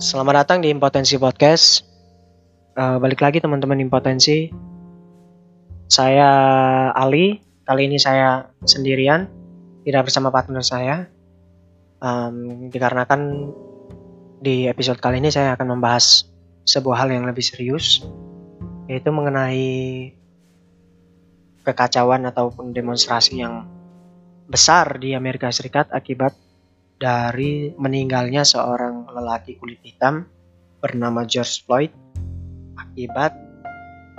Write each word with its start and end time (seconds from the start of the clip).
Selamat 0.00 0.48
datang 0.48 0.64
di 0.64 0.72
Impotensi 0.72 1.20
Podcast. 1.20 1.84
Uh, 2.72 2.96
balik 2.96 3.20
lagi 3.20 3.36
teman-teman 3.36 3.84
Impotensi. 3.84 4.48
Saya 5.92 6.24
Ali. 6.96 7.44
Kali 7.68 7.84
ini 7.84 8.00
saya 8.00 8.48
sendirian, 8.64 9.28
tidak 9.84 10.08
bersama 10.08 10.32
partner 10.32 10.64
saya. 10.64 11.04
Um, 12.00 12.72
dikarenakan 12.72 13.52
di 14.40 14.72
episode 14.72 15.04
kali 15.04 15.20
ini 15.20 15.28
saya 15.28 15.52
akan 15.52 15.76
membahas 15.76 16.32
sebuah 16.64 17.04
hal 17.04 17.12
yang 17.12 17.28
lebih 17.28 17.44
serius, 17.44 18.00
yaitu 18.88 19.12
mengenai 19.12 20.16
kekacauan 21.60 22.24
ataupun 22.24 22.72
demonstrasi 22.72 23.44
yang 23.44 23.68
besar 24.48 24.96
di 24.96 25.12
Amerika 25.12 25.52
Serikat 25.52 25.92
akibat 25.92 26.32
dari 27.00 27.72
meninggalnya 27.80 28.44
seorang 28.44 29.08
lelaki 29.08 29.56
kulit 29.56 29.80
hitam 29.80 30.28
bernama 30.84 31.24
George 31.24 31.64
Floyd 31.64 31.88
akibat 32.76 33.32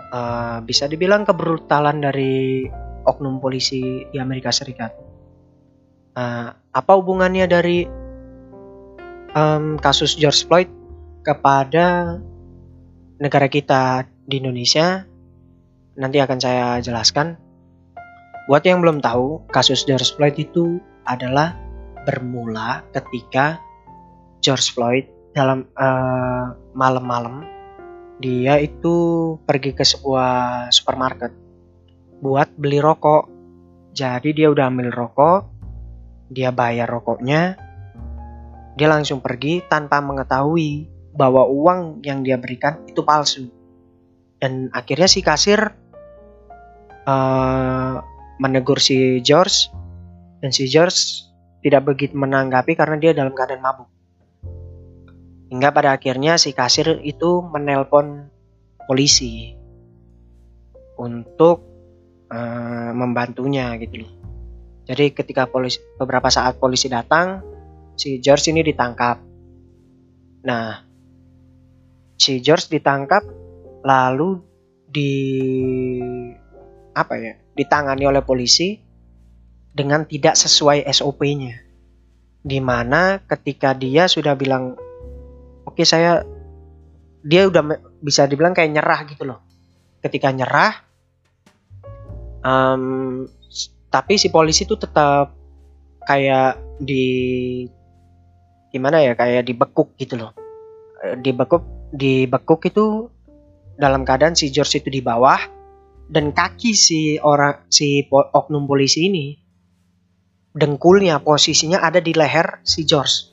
uh, 0.10 0.58
bisa 0.66 0.90
dibilang 0.90 1.22
kebrutalan 1.22 2.02
dari 2.02 2.66
oknum 3.06 3.38
polisi 3.38 4.10
di 4.10 4.18
Amerika 4.18 4.50
Serikat. 4.50 4.92
Uh, 6.18 6.52
apa 6.74 6.92
hubungannya 6.98 7.46
dari 7.46 7.86
um, 9.38 9.78
kasus 9.78 10.18
George 10.18 10.44
Floyd 10.50 10.68
kepada 11.22 12.18
negara 13.22 13.46
kita 13.46 14.10
di 14.26 14.42
Indonesia? 14.42 15.06
Nanti 16.02 16.18
akan 16.18 16.40
saya 16.42 16.82
jelaskan. 16.82 17.38
Buat 18.50 18.66
yang 18.66 18.82
belum 18.82 19.06
tahu, 19.06 19.46
kasus 19.54 19.86
George 19.86 20.18
Floyd 20.18 20.34
itu 20.36 20.82
adalah 21.06 21.56
bermula 22.08 22.86
ketika 22.92 23.62
George 24.42 24.74
Floyd 24.74 25.06
dalam 25.32 25.70
uh, 25.80 26.54
malam-malam 26.76 27.46
dia 28.22 28.62
itu 28.62 28.94
pergi 29.50 29.74
ke 29.74 29.82
sebuah 29.82 30.70
supermarket 30.70 31.34
buat 32.22 32.54
beli 32.54 32.78
rokok. 32.78 33.28
Jadi 33.92 34.32
dia 34.32 34.48
udah 34.48 34.72
ambil 34.72 34.94
rokok, 34.94 35.52
dia 36.32 36.54
bayar 36.54 36.88
rokoknya, 36.88 37.60
dia 38.78 38.88
langsung 38.88 39.20
pergi 39.20 39.66
tanpa 39.68 40.00
mengetahui 40.00 40.88
bahwa 41.12 41.44
uang 41.44 42.00
yang 42.08 42.24
dia 42.24 42.40
berikan 42.40 42.80
itu 42.88 43.04
palsu. 43.04 43.52
Dan 44.40 44.72
akhirnya 44.72 45.12
si 45.12 45.20
kasir 45.20 45.60
uh, 47.04 48.00
menegur 48.40 48.80
si 48.80 49.20
George 49.20 49.68
dan 50.40 50.56
si 50.56 50.72
George 50.72 51.28
tidak 51.62 51.82
begitu 51.94 52.18
menanggapi 52.18 52.74
karena 52.74 52.98
dia 52.98 53.12
dalam 53.14 53.34
keadaan 53.34 53.62
mabuk. 53.62 53.90
Hingga 55.52 55.70
pada 55.72 55.94
akhirnya 55.94 56.40
si 56.42 56.56
kasir 56.56 57.02
itu 57.06 57.44
menelpon 57.44 58.32
polisi 58.88 59.54
untuk 60.98 61.64
uh, 62.32 62.92
membantunya 62.96 63.76
gitu 63.78 64.06
loh. 64.06 64.12
Jadi 64.90 65.14
ketika 65.14 65.46
polisi 65.48 65.80
beberapa 65.96 66.28
saat 66.34 66.58
polisi 66.58 66.90
datang, 66.90 67.44
si 67.94 68.18
George 68.18 68.50
ini 68.50 68.66
ditangkap. 68.66 69.22
Nah, 70.42 70.82
si 72.18 72.42
George 72.42 72.72
ditangkap 72.72 73.22
lalu 73.86 74.42
di 74.90 75.14
apa 76.92 77.16
ya? 77.18 77.34
ditangani 77.52 78.08
oleh 78.08 78.24
polisi 78.24 78.80
dengan 79.72 80.04
tidak 80.08 80.36
sesuai 80.36 80.88
SOP-nya. 80.88 81.60
Di 82.42 82.60
mana 82.60 83.22
ketika 83.24 83.72
dia 83.78 84.10
sudah 84.10 84.36
bilang, 84.36 84.76
oke 85.64 85.78
okay, 85.78 85.86
saya, 85.88 86.26
dia 87.22 87.48
udah 87.48 87.64
bisa 88.02 88.26
dibilang 88.26 88.52
kayak 88.52 88.72
nyerah 88.74 89.02
gitu 89.08 89.24
loh. 89.26 89.40
Ketika 90.02 90.34
nyerah, 90.34 90.74
um, 92.42 93.26
tapi 93.92 94.18
si 94.18 94.32
polisi 94.32 94.66
itu 94.66 94.80
tetap 94.80 95.36
kayak 96.06 96.58
di 96.82 97.06
gimana 98.72 99.04
ya 99.04 99.14
kayak 99.14 99.46
dibekuk 99.46 99.94
gitu 100.00 100.16
loh 100.18 100.32
dibekuk 101.20 101.92
dibekuk 101.92 102.62
itu 102.72 103.12
dalam 103.76 104.08
keadaan 104.08 104.34
si 104.34 104.48
George 104.50 104.80
itu 104.80 104.90
di 104.90 105.04
bawah 105.04 105.38
dan 106.08 106.32
kaki 106.32 106.72
si 106.72 107.20
orang 107.20 107.68
si 107.68 108.08
oknum 108.10 108.64
polisi 108.64 109.12
ini 109.12 109.36
dengkulnya 110.52 111.24
posisinya 111.24 111.80
ada 111.80 112.04
di 112.04 112.12
leher 112.12 112.60
si 112.68 112.84
George. 112.84 113.32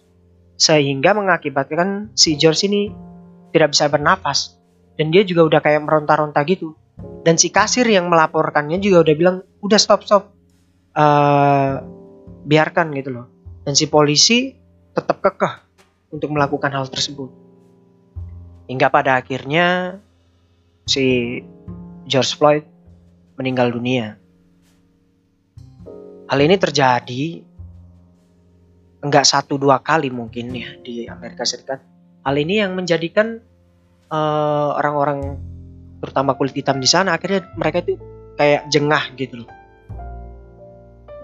Sehingga 0.59 1.15
mengakibatkan 1.15 2.15
si 2.19 2.35
George 2.35 2.67
ini 2.67 2.91
tidak 3.55 3.75
bisa 3.75 3.87
bernafas. 3.91 4.59
Dan 4.99 5.15
dia 5.15 5.23
juga 5.23 5.47
udah 5.47 5.61
kayak 5.63 5.87
meronta-ronta 5.87 6.43
gitu. 6.43 6.75
Dan 7.23 7.39
si 7.39 7.55
kasir 7.55 7.87
yang 7.87 8.11
melaporkannya 8.11 8.83
juga 8.83 9.07
udah 9.07 9.15
bilang, 9.15 9.37
udah 9.63 9.79
stop 9.79 10.03
stop. 10.03 10.35
Uh, 10.99 11.79
biarkan 12.43 12.91
gitu 12.99 13.15
loh. 13.15 13.27
Dan 13.63 13.79
si 13.79 13.87
polisi 13.87 14.51
tetap 14.91 15.23
kekeh 15.23 15.55
untuk 16.11 16.35
melakukan 16.35 16.75
hal 16.75 16.91
tersebut. 16.91 17.31
Hingga 18.67 18.91
pada 18.91 19.23
akhirnya 19.23 19.99
si 20.89 21.39
George 22.09 22.35
Floyd 22.35 22.65
meninggal 23.39 23.71
dunia. 23.71 24.19
Hal 26.29 26.45
ini 26.45 26.61
terjadi 26.61 27.41
enggak 29.01 29.25
satu 29.25 29.57
dua 29.57 29.81
kali 29.81 30.13
mungkin 30.13 30.53
ya 30.53 30.77
di 30.85 31.09
Amerika 31.09 31.49
Serikat. 31.49 31.81
Hal 32.21 32.37
ini 32.37 32.61
yang 32.61 32.77
menjadikan 32.77 33.41
eh, 34.13 34.71
orang-orang 34.77 35.41
terutama 36.05 36.37
kulit 36.37 36.53
hitam 36.53 36.79
di 36.79 36.87
sana 36.87 37.17
akhirnya 37.17 37.49
mereka 37.57 37.81
itu 37.81 37.97
kayak 38.37 38.69
jengah 38.69 39.09
gitu 39.17 39.41
loh. 39.43 39.51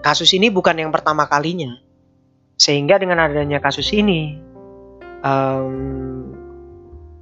Kasus 0.01 0.33
ini 0.33 0.49
bukan 0.49 0.73
yang 0.81 0.89
pertama 0.89 1.29
kalinya. 1.29 1.77
Sehingga 2.57 2.97
dengan 2.97 3.21
adanya 3.21 3.59
kasus 3.61 3.91
ini 3.93 4.39
um, 5.21 6.33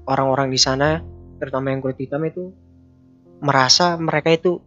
orang-orang 0.08 0.54
di 0.54 0.60
sana 0.62 1.02
terutama 1.42 1.74
yang 1.74 1.84
kulit 1.84 2.00
hitam 2.00 2.24
itu 2.24 2.54
merasa 3.44 4.00
mereka 4.00 4.32
itu 4.32 4.62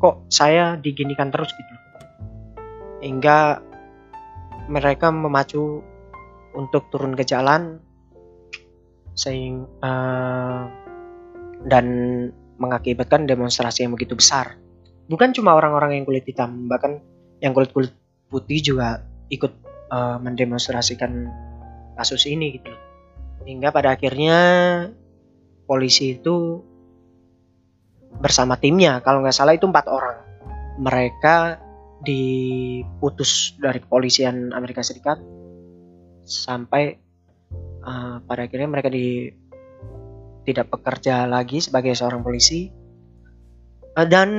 kok 0.00 0.26
saya 0.32 0.80
diginikan 0.80 1.28
terus 1.28 1.52
gitu 1.52 1.80
hingga 3.00 3.60
mereka 4.70 5.10
memacu 5.10 5.82
untuk 6.54 6.86
turun 6.92 7.16
ke 7.16 7.24
jalan 7.26 7.80
sehingga 9.16 9.66
uh, 9.82 10.62
dan 11.66 11.86
mengakibatkan 12.60 13.28
demonstrasi 13.28 13.84
yang 13.84 13.92
begitu 13.92 14.16
besar. 14.16 14.56
Bukan 15.10 15.34
cuma 15.34 15.56
orang-orang 15.58 16.00
yang 16.00 16.04
kulit 16.06 16.24
hitam, 16.24 16.70
bahkan 16.70 17.02
yang 17.42 17.56
kulit 17.56 17.74
kulit 17.74 17.92
putih 18.30 18.62
juga 18.62 19.02
ikut 19.32 19.52
uh, 19.90 20.16
mendemonstrasikan 20.22 21.28
kasus 21.98 22.28
ini 22.30 22.60
gitu. 22.60 22.72
Hingga 23.44 23.74
pada 23.74 23.96
akhirnya 23.96 24.38
polisi 25.66 26.20
itu 26.20 26.62
bersama 28.20 28.60
timnya, 28.60 29.00
kalau 29.02 29.24
nggak 29.24 29.34
salah 29.34 29.56
itu 29.56 29.66
empat 29.66 29.86
orang. 29.88 30.18
Mereka 30.80 31.36
diputus 32.00 33.56
dari 33.60 33.78
kepolisian 33.80 34.56
Amerika 34.56 34.80
Serikat 34.80 35.20
sampai 36.24 36.96
uh, 37.84 38.24
pada 38.24 38.48
akhirnya 38.48 38.68
mereka 38.70 38.88
di 38.88 39.28
tidak 40.48 40.72
bekerja 40.72 41.28
lagi 41.28 41.60
sebagai 41.60 41.92
seorang 41.92 42.24
polisi. 42.24 42.72
Uh, 43.96 44.06
dan 44.08 44.30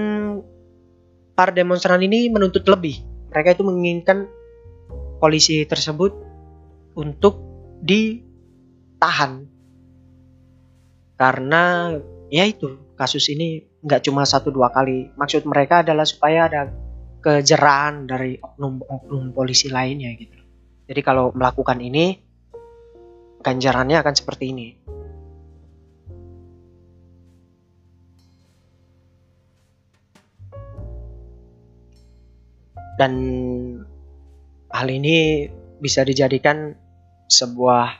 para 1.38 1.54
demonstran 1.54 2.02
ini 2.02 2.30
menuntut 2.34 2.66
lebih. 2.66 3.02
Mereka 3.32 3.56
itu 3.60 3.64
menginginkan 3.64 4.28
polisi 5.22 5.64
tersebut 5.64 6.12
untuk 6.98 7.40
ditahan. 7.86 9.46
Karena 11.16 11.94
ya 12.34 12.50
itu 12.50 12.96
kasus 12.98 13.30
ini 13.30 13.62
nggak 13.86 14.10
cuma 14.10 14.26
satu 14.26 14.50
dua 14.50 14.74
kali. 14.74 15.14
Maksud 15.14 15.46
mereka 15.46 15.86
adalah 15.86 16.04
supaya 16.06 16.50
ada 16.50 16.81
kejeraan 17.22 18.10
dari 18.10 18.36
oknum-oknum 18.42 19.32
polisi 19.32 19.70
lainnya 19.70 20.10
gitu. 20.18 20.42
Jadi 20.90 21.02
kalau 21.06 21.30
melakukan 21.32 21.78
ini 21.80 22.18
ganjarannya 23.40 23.98
akan 24.02 24.16
seperti 24.18 24.46
ini. 24.50 24.68
Dan 33.00 33.14
hal 34.70 34.88
ini 34.94 35.50
bisa 35.82 36.06
dijadikan 36.06 36.78
sebuah 37.26 37.98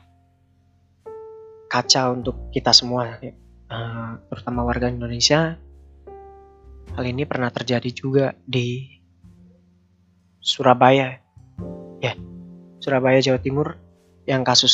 kaca 1.72 2.12
untuk 2.14 2.52
kita 2.54 2.70
semua, 2.76 3.18
uh, 3.18 4.12
terutama 4.30 4.62
warga 4.62 4.92
Indonesia. 4.92 5.58
Hal 6.92 7.04
ini 7.08 7.24
pernah 7.24 7.50
terjadi 7.50 7.90
juga 7.90 8.36
di 8.44 9.01
Surabaya. 10.42 11.22
Ya 12.02 12.18
Surabaya 12.82 13.22
Jawa 13.22 13.38
Timur 13.38 13.78
yang 14.26 14.42
kasus 14.42 14.74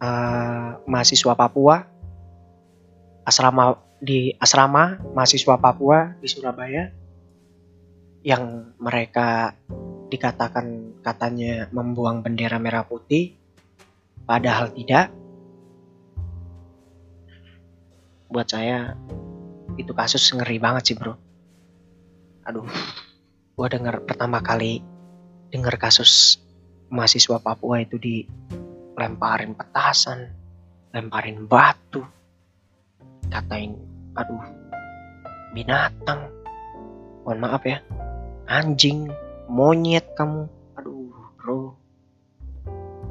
uh, 0.00 0.80
mahasiswa 0.88 1.36
Papua 1.36 1.84
asrama 3.28 3.76
di 4.00 4.32
asrama 4.40 4.96
mahasiswa 5.12 5.60
Papua 5.60 6.16
di 6.24 6.28
Surabaya 6.32 6.88
yang 8.24 8.72
mereka 8.80 9.52
dikatakan 10.08 10.98
katanya 11.04 11.68
membuang 11.70 12.24
bendera 12.24 12.56
merah 12.56 12.82
putih 12.88 13.36
padahal 14.24 14.72
tidak. 14.72 15.12
Buat 18.32 18.48
saya 18.48 18.96
itu 19.76 19.92
kasus 19.92 20.32
ngeri 20.32 20.56
banget 20.56 20.92
sih 20.92 20.96
bro. 20.96 21.12
Aduh 22.48 22.64
gua 23.60 23.68
denger 23.68 24.08
pertama 24.08 24.40
kali 24.40 24.80
denger 25.52 25.76
kasus 25.76 26.40
mahasiswa 26.88 27.44
Papua 27.44 27.84
itu 27.84 28.00
dilemparin 28.00 29.52
petasan 29.52 30.32
lemparin 30.96 31.44
batu. 31.44 32.00
Katain 33.28 33.76
aduh 34.16 34.48
binatang. 35.52 36.32
Mohon 37.20 37.38
maaf 37.44 37.62
ya. 37.68 37.84
Anjing 38.48 39.12
monyet 39.52 40.08
kamu. 40.16 40.48
Aduh 40.80 41.12
bro. 41.36 41.76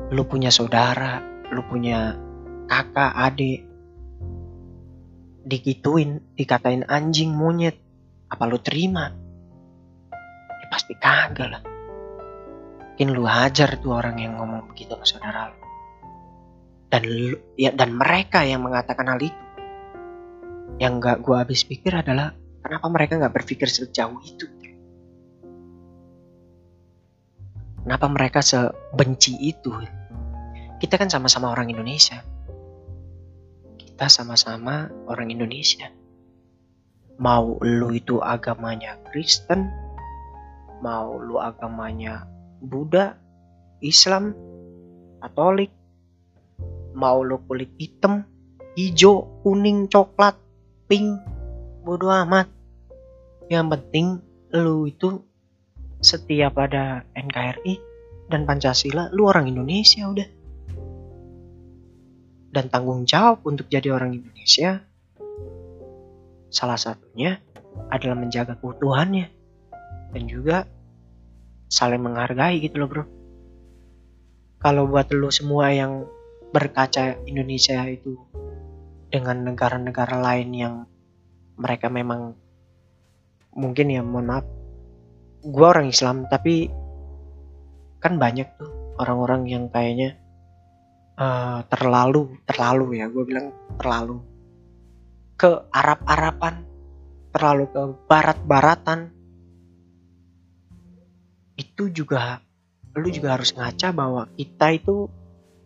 Lu 0.09 0.25
punya 0.25 0.49
saudara 0.49 1.21
lu 1.53 1.61
punya 1.69 2.17
kakak 2.65 3.13
adik. 3.13 3.69
Digituin 5.45 6.25
dikatain 6.33 6.89
anjing 6.89 7.37
monyet. 7.37 7.77
Apa 8.33 8.49
lu 8.49 8.57
terima 8.57 9.13
pasti 10.69 10.93
kagak 10.95 11.49
lah. 11.49 11.63
Mungkin 12.95 13.15
lu 13.15 13.23
hajar 13.25 13.79
tuh 13.79 13.95
orang 13.95 14.19
yang 14.19 14.37
ngomong 14.37 14.69
begitu 14.71 14.93
sama 14.93 15.05
saudara 15.07 15.41
lu. 15.49 15.59
Dan 16.89 17.03
lu, 17.05 17.37
ya 17.55 17.71
dan 17.73 17.95
mereka 17.95 18.43
yang 18.43 18.61
mengatakan 18.65 19.07
hal 19.07 19.21
itu. 19.21 19.43
Yang 20.79 20.93
gak 21.03 21.17
gue 21.23 21.35
habis 21.35 21.61
pikir 21.67 21.91
adalah 21.91 22.31
kenapa 22.63 22.87
mereka 22.87 23.19
nggak 23.19 23.35
berpikir 23.35 23.67
sejauh 23.67 24.19
itu? 24.23 24.47
Kenapa 27.89 28.05
mereka 28.11 28.43
sebenci 28.43 29.33
itu? 29.39 29.71
Kita 30.77 30.99
kan 30.99 31.09
sama-sama 31.09 31.49
orang 31.49 31.71
Indonesia. 31.71 32.21
Kita 33.79 34.05
sama-sama 34.11 34.91
orang 35.07 35.31
Indonesia. 35.31 35.89
Mau 37.17 37.59
lu 37.63 37.91
itu 37.95 38.19
agamanya 38.21 38.99
Kristen 39.09 39.88
mau 40.79 41.19
lu 41.19 41.39
agamanya 41.39 42.27
Buddha 42.59 43.15
Islam 43.83 44.35
Katolik. 45.19 45.71
Mau 46.95 47.23
lu 47.23 47.39
kulit 47.45 47.71
hitam 47.79 48.25
hijau 48.75 49.27
kuning 49.43 49.87
coklat 49.87 50.35
pink 50.87 51.19
bodo 51.83 52.11
amat. 52.11 52.47
Yang 53.47 53.65
penting 53.75 54.07
lu 54.55 54.87
itu 54.87 55.21
setiap 55.99 56.55
pada 56.55 57.03
NKRI 57.13 57.75
dan 58.31 58.47
Pancasila 58.47 59.11
lu 59.11 59.27
orang 59.27 59.51
Indonesia 59.51 60.07
udah. 60.07 60.29
Dan 62.49 62.65
tanggung 62.73 63.05
jawab 63.05 63.45
untuk 63.45 63.69
jadi 63.69 63.93
orang 63.93 64.17
Indonesia 64.17 64.81
salah 66.49 66.81
satunya 66.81 67.37
adalah 67.93 68.17
menjaga 68.17 68.57
keutuhannya 68.57 69.38
dan 70.13 70.23
juga 70.25 70.57
saling 71.69 72.01
menghargai 72.01 72.57
gitu 72.61 72.81
loh 72.81 72.89
bro. 72.89 73.05
Kalau 74.59 74.89
buat 74.89 75.07
lu 75.15 75.31
semua 75.31 75.71
yang 75.71 76.03
berkaca 76.51 77.15
Indonesia 77.29 77.85
itu 77.87 78.17
dengan 79.09 79.47
negara-negara 79.47 80.19
lain 80.19 80.49
yang 80.51 80.75
mereka 81.55 81.87
memang 81.87 82.35
mungkin 83.53 83.89
ya 83.89 84.05
mohon 84.05 84.29
maaf 84.29 84.45
gue 85.39 85.65
orang 85.65 85.89
Islam 85.89 86.27
tapi 86.27 86.67
kan 87.99 88.19
banyak 88.19 88.47
tuh 88.59 88.71
orang-orang 88.99 89.47
yang 89.47 89.63
kayaknya 89.71 90.19
uh, 91.19 91.63
terlalu 91.67 92.39
terlalu 92.47 92.99
ya 93.03 93.05
gue 93.07 93.23
bilang 93.23 93.51
terlalu. 93.79 94.19
Ke 95.39 95.67
Arab-Araban 95.71 96.67
terlalu 97.31 97.71
ke 97.71 97.81
Barat-Baratan 98.11 98.99
itu 101.59 101.91
juga 101.91 102.39
lu 102.95 103.11
juga 103.11 103.35
harus 103.35 103.51
ngaca 103.51 103.91
bahwa 103.91 104.31
kita 104.39 104.71
itu 104.71 105.11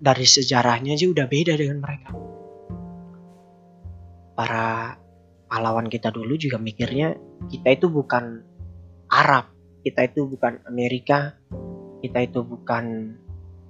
dari 0.01 0.25
sejarahnya 0.25 0.98
aja 0.98 1.06
udah 1.07 1.25
beda 1.30 1.54
dengan 1.56 1.80
mereka 1.80 2.10
para 4.34 4.98
pahlawan 5.48 5.88
kita 5.88 6.10
dulu 6.10 6.34
juga 6.36 6.57
mikirnya 6.57 7.13
kita 7.48 7.69
itu 7.78 7.88
bukan 7.92 8.42
Arab, 9.13 9.45
kita 9.86 10.10
itu 10.10 10.25
bukan 10.25 10.57
Amerika, 10.66 11.38
kita 12.01 12.25
itu 12.25 12.42
bukan 12.42 13.13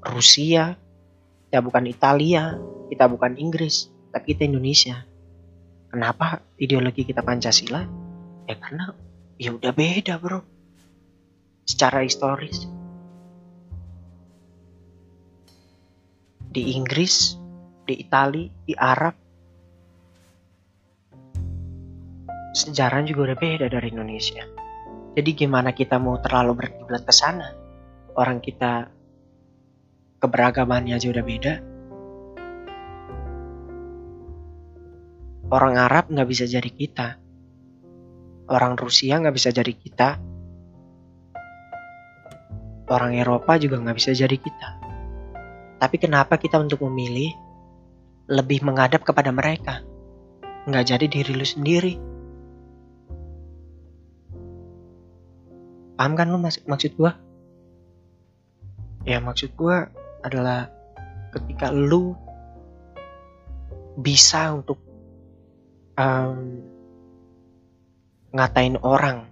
Rusia, 0.08 0.80
kita 1.50 1.60
bukan 1.60 1.84
Italia, 1.90 2.56
kita 2.88 3.12
bukan 3.12 3.36
Inggris, 3.36 3.92
tapi 4.16 4.31
kita 4.31 4.48
Indonesia. 4.48 5.04
Kenapa 5.92 6.42
ideologi 6.56 7.04
kita 7.04 7.22
Pancasila? 7.22 7.84
Ya 8.48 8.56
karena 8.56 8.96
ya 9.36 9.52
udah 9.52 9.76
beda 9.76 10.16
bro. 10.18 10.53
Secara 11.63 12.04
historis. 12.04 12.68
Di 16.54 16.77
Inggris, 16.77 17.33
di 17.89 17.98
Italia, 17.98 18.51
di 18.68 18.77
Arab, 18.77 19.15
sejarah 22.54 23.01
juga 23.01 23.33
udah 23.33 23.38
beda 23.42 23.65
dari 23.68 23.89
Indonesia. 23.89 24.45
Jadi 25.13 25.30
gimana 25.33 25.74
kita 25.74 25.98
mau 25.98 26.21
terlalu 26.21 26.65
berkiblat 26.65 27.06
ke 27.06 27.13
sana? 27.13 27.50
Orang 28.13 28.42
kita 28.42 28.89
keberagamannya 30.21 30.95
aja 30.98 31.07
udah 31.09 31.25
beda. 31.25 31.54
Orang 35.54 35.77
Arab 35.77 36.09
nggak 36.09 36.30
bisa 36.30 36.50
jadi 36.50 36.66
kita. 36.66 37.18
Orang 38.50 38.77
Rusia 38.77 39.21
nggak 39.21 39.36
bisa 39.38 39.50
jadi 39.54 39.74
kita. 39.74 40.32
Orang 42.88 43.15
Eropa 43.15 43.56
juga 43.59 43.80
nggak 43.80 43.97
bisa 43.97 44.11
jadi 44.11 44.35
kita. 44.35 44.69
Tapi 45.80 45.95
kenapa 45.99 46.40
kita 46.40 46.59
untuk 46.59 46.83
memilih 46.87 47.31
lebih 48.28 48.63
menghadap 48.63 49.04
kepada 49.04 49.31
mereka? 49.31 49.83
Nggak 50.68 50.95
jadi 50.95 51.06
diri 51.07 51.31
lu 51.35 51.47
sendiri. 51.47 52.13
paham 56.04 56.18
kan 56.18 56.28
lu 56.28 56.42
mas 56.42 56.59
maksud 56.66 56.97
gua 56.97 57.16
ya 59.06 59.21
maksud 59.21 59.54
gua 59.56 59.87
adalah 60.25 60.68
ketika 61.31 61.71
lu 61.71 62.11
bisa 63.95 64.52
untuk 64.52 64.81
um, 65.95 66.59
ngatain 68.33 68.75
orang 68.81 69.30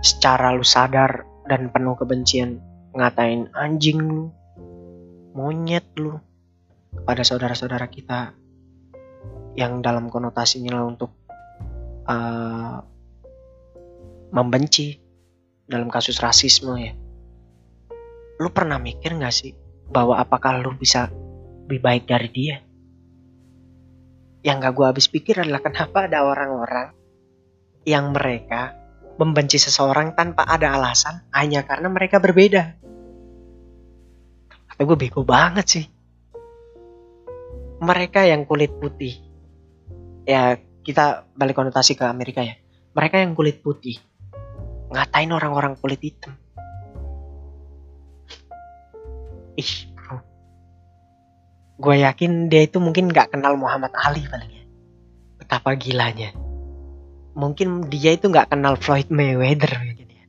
secara 0.00 0.56
lu 0.56 0.64
sadar 0.64 1.28
dan 1.44 1.68
penuh 1.68 1.96
kebencian 1.96 2.60
ngatain 2.94 3.50
anjing 3.52 4.00
lu 4.00 4.30
monyet 5.34 5.84
lu 5.98 6.16
kepada 6.94 7.26
saudara-saudara 7.26 7.90
kita 7.90 8.32
yang 9.58 9.82
dalam 9.82 10.10
konotasinya 10.10 10.78
lah 10.78 10.84
untuk 10.86 11.10
uh, 12.06 12.78
membenci 14.34 14.98
dalam 15.66 15.90
kasus 15.90 16.18
rasisme 16.22 16.74
ya. 16.78 16.94
Lu 18.38 18.50
pernah 18.50 18.82
mikir 18.82 19.14
gak 19.14 19.34
sih 19.34 19.54
bahwa 19.90 20.18
apakah 20.18 20.58
lu 20.58 20.74
bisa 20.74 21.10
lebih 21.66 21.80
baik 21.82 22.04
dari 22.10 22.28
dia? 22.30 22.56
Yang 24.42 24.56
gak 24.60 24.74
gue 24.74 24.86
habis 24.86 25.06
pikir 25.06 25.38
adalah 25.42 25.62
kenapa 25.62 26.10
ada 26.10 26.26
orang-orang 26.26 26.88
yang 27.86 28.10
mereka 28.10 28.74
membenci 29.14 29.62
seseorang 29.62 30.18
tanpa 30.18 30.42
ada 30.46 30.74
alasan 30.74 31.22
hanya 31.30 31.62
karena 31.62 31.88
mereka 31.90 32.18
berbeda. 32.18 32.74
Kata 34.74 34.80
gue 34.82 34.96
bego 34.98 35.22
banget 35.22 35.66
sih. 35.66 35.86
Mereka 37.78 38.26
yang 38.26 38.42
kulit 38.46 38.74
putih. 38.78 39.14
Ya 40.26 40.58
kita 40.82 41.30
balik 41.38 41.54
konotasi 41.54 41.94
ke 41.94 42.04
Amerika 42.06 42.42
ya. 42.42 42.58
Mereka 42.94 43.22
yang 43.22 43.38
kulit 43.38 43.62
putih 43.62 43.98
ngatain 44.94 45.30
orang-orang 45.34 45.74
kulit 45.78 45.98
hitam. 45.98 46.34
Ih, 49.58 49.74
bro. 49.94 50.18
Gue 51.78 52.02
yakin 52.02 52.46
dia 52.50 52.66
itu 52.66 52.78
mungkin 52.78 53.10
gak 53.10 53.34
kenal 53.34 53.58
Muhammad 53.58 53.94
Ali 53.94 54.26
paling 54.26 54.50
ya. 54.50 54.64
Betapa 55.38 55.74
gilanya. 55.74 56.43
Mungkin 57.34 57.90
dia 57.90 58.14
itu 58.14 58.30
gak 58.30 58.54
kenal 58.54 58.78
Floyd 58.78 59.10
Mayweather 59.10 59.74
mungkin 59.82 60.08
ya. 60.08 60.24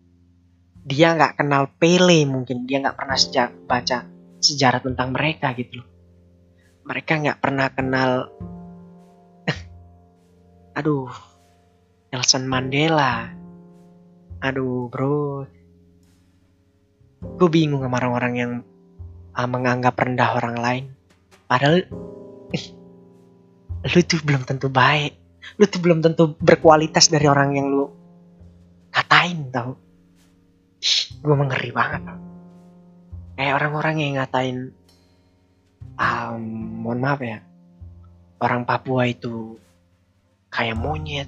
Dia 0.86 1.08
gak 1.14 1.38
kenal 1.42 1.70
Pele 1.78 2.26
mungkin. 2.26 2.66
Dia 2.66 2.82
gak 2.82 2.98
pernah 2.98 3.18
sejak 3.18 3.54
baca 3.70 4.16
sejarah 4.46 4.82
tentang 4.86 5.10
mereka 5.10 5.58
gitu 5.58 5.82
loh. 5.82 5.90
mereka 6.86 7.18
nggak 7.18 7.42
pernah 7.42 7.68
kenal 7.74 8.30
aduh 10.78 11.10
Nelson 12.14 12.46
Mandela 12.46 13.34
aduh 14.38 14.86
bro 14.94 15.50
gue 17.42 17.50
bingung 17.50 17.82
sama 17.82 17.98
orang-orang 17.98 18.34
yang 18.38 18.52
uh, 19.34 19.50
menganggap 19.50 19.98
rendah 19.98 20.38
orang 20.38 20.56
lain 20.62 20.86
padahal 21.50 21.90
lu 23.90 24.00
tuh 24.06 24.22
belum 24.22 24.46
tentu 24.46 24.70
baik 24.70 25.18
lu 25.56 25.66
tuh 25.70 25.80
belum 25.82 26.00
tentu 26.02 26.36
berkualitas 26.38 27.08
dari 27.10 27.26
orang 27.30 27.56
yang 27.56 27.68
lu 27.72 27.88
katain 28.92 29.52
tau. 29.54 29.78
Gue 31.22 31.36
mengeri 31.36 31.74
banget 31.74 32.04
kayak 33.36 33.54
orang-orang 33.60 33.96
yang 34.00 34.12
ngatain 34.16 34.58
um, 36.00 36.44
mohon 36.82 37.04
maaf 37.04 37.20
ya 37.20 37.44
orang 38.40 38.64
Papua 38.64 39.08
itu 39.08 39.60
kayak 40.52 40.80
monyet. 40.80 41.28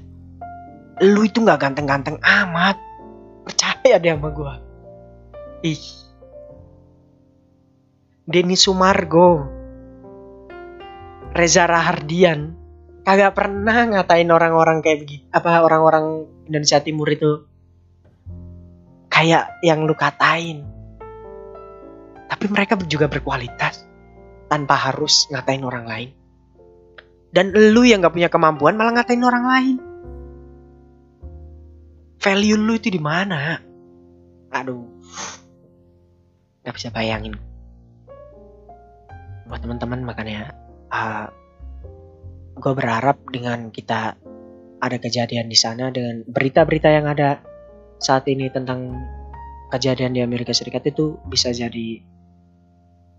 Lu 1.04 1.22
itu 1.28 1.44
nggak 1.44 1.62
ganteng-ganteng 1.62 2.18
amat. 2.24 2.80
Percaya 3.48 3.96
deh 4.00 4.12
sama 4.12 4.30
gue 4.34 4.54
ih. 5.64 5.86
Denny 8.28 8.60
Sumargo 8.60 9.48
Reza 11.32 11.64
Rahardian 11.64 12.57
kagak 13.08 13.40
pernah 13.40 13.88
ngatain 13.88 14.28
orang-orang 14.28 14.84
kayak 14.84 15.08
begitu 15.08 15.24
apa 15.32 15.64
orang-orang 15.64 16.28
Indonesia 16.44 16.84
Timur 16.84 17.08
itu 17.08 17.48
kayak 19.08 19.64
yang 19.64 19.88
lu 19.88 19.96
katain 19.96 20.68
tapi 22.28 22.46
mereka 22.52 22.76
juga 22.84 23.08
berkualitas 23.08 23.88
tanpa 24.52 24.76
harus 24.76 25.28
ngatain 25.32 25.64
orang 25.64 25.86
lain. 25.88 26.10
Dan 27.32 27.52
lu 27.52 27.84
yang 27.84 28.04
gak 28.04 28.16
punya 28.16 28.32
kemampuan 28.32 28.80
malah 28.80 28.96
ngatain 28.96 29.24
orang 29.24 29.46
lain. 29.46 29.76
Value 32.18 32.60
lu 32.60 32.74
itu 32.76 32.92
di 32.92 33.00
mana? 33.00 33.60
Aduh, 34.52 34.88
gak 36.64 36.76
bisa 36.76 36.92
bayangin. 36.92 37.36
Buat 39.48 39.64
teman-teman 39.64 40.04
makanya, 40.04 40.52
uh, 40.92 41.32
gue 42.58 42.74
berharap 42.74 43.22
dengan 43.30 43.70
kita 43.70 44.18
ada 44.78 44.98
kejadian 44.98 45.50
di 45.50 45.58
sana 45.58 45.90
dengan 45.94 46.26
berita-berita 46.26 46.90
yang 46.90 47.06
ada 47.10 47.42
saat 47.98 48.26
ini 48.30 48.50
tentang 48.50 48.94
kejadian 49.74 50.14
di 50.14 50.22
Amerika 50.22 50.54
Serikat 50.54 50.86
itu 50.90 51.18
bisa 51.26 51.50
jadi 51.54 52.02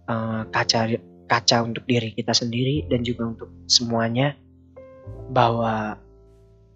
uh, 0.07 0.42
kaca 0.50 0.99
kaca 1.28 1.57
untuk 1.62 1.85
diri 1.85 2.14
kita 2.14 2.33
sendiri 2.35 2.87
dan 2.87 3.02
juga 3.02 3.30
untuk 3.30 3.50
semuanya 3.66 4.35
bahwa 5.30 5.99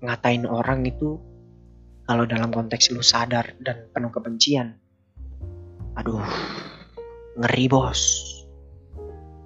ngatain 0.02 0.44
orang 0.44 0.82
itu 0.86 1.18
kalau 2.04 2.26
dalam 2.26 2.50
konteks 2.50 2.90
lu 2.90 3.00
sadar 3.00 3.54
dan 3.62 3.86
penuh 3.94 4.10
kebencian 4.10 4.76
aduh 5.94 6.24
ngeri 7.38 7.66
bos. 7.70 8.02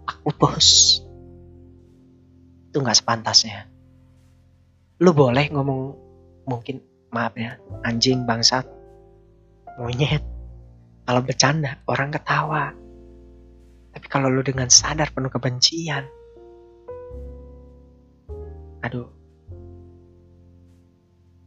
Takut 0.07 0.35
bos 0.39 1.06
itu 2.77 2.85
nggak 2.85 3.01
sepantasnya 3.01 3.65
lu 5.01 5.17
boleh 5.17 5.49
ngomong 5.49 5.97
mungkin 6.45 6.85
maaf 7.09 7.33
ya 7.41 7.57
anjing 7.89 8.29
bangsat 8.29 8.69
monyet 9.81 10.21
kalau 11.09 11.25
bercanda 11.25 11.81
orang 11.89 12.13
ketawa 12.13 12.77
tapi 13.97 14.13
kalau 14.13 14.29
lu 14.29 14.45
dengan 14.45 14.69
sadar 14.69 15.09
penuh 15.09 15.33
kebencian, 15.33 16.05
aduh, 18.85 19.09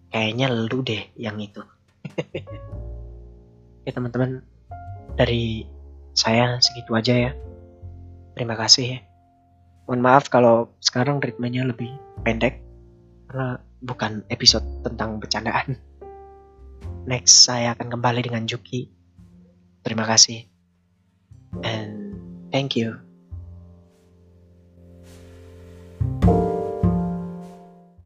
kayaknya 0.10 0.50
lu 0.50 0.82
deh 0.82 1.14
yang 1.14 1.38
itu. 1.38 1.62
ya 3.86 3.94
teman-teman, 3.94 4.42
dari 5.14 5.70
saya 6.18 6.58
segitu 6.58 6.98
aja 6.98 7.30
ya. 7.30 7.32
Terima 8.34 8.58
kasih 8.58 8.98
ya. 8.98 9.00
Mohon 9.90 10.02
maaf 10.06 10.30
kalau 10.30 10.70
sekarang 10.86 11.18
ritmenya 11.18 11.66
lebih 11.66 11.90
pendek 12.22 12.62
karena 13.26 13.58
bukan 13.82 14.22
episode 14.30 14.86
tentang 14.86 15.18
bercandaan. 15.18 15.82
Next 17.10 17.50
saya 17.50 17.74
akan 17.74 17.98
kembali 17.98 18.22
dengan 18.22 18.46
Juki. 18.46 18.94
Terima 19.82 20.06
kasih. 20.06 20.46
And 21.66 22.10
Thank 22.52 22.76
you. 22.76 23.09